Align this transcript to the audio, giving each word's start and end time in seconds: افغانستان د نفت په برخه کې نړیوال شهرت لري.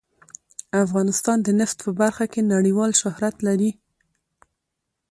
افغانستان 0.85 1.37
د 1.43 1.47
نفت 1.59 1.77
په 1.85 1.91
برخه 2.01 2.25
کې 2.33 2.49
نړیوال 2.53 2.91
شهرت 3.01 3.35
لري. 3.47 3.71